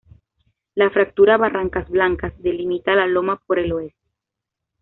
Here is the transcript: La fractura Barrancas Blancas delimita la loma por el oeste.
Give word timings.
La 0.73 0.89
fractura 0.89 1.37
Barrancas 1.37 1.87
Blancas 1.87 2.33
delimita 2.39 2.95
la 2.95 3.05
loma 3.05 3.39
por 3.45 3.59
el 3.59 3.71
oeste. 3.71 3.99